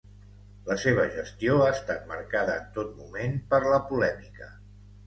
La 0.69 0.77
seva 0.83 1.05
gestió 1.17 1.59
ha 1.65 1.69
estat 1.75 2.09
marcada 2.15 2.59
en 2.63 2.75
tot 2.81 2.99
moment 3.05 3.39
per 3.55 3.65
la 3.69 3.83
polèmica. 3.93 4.53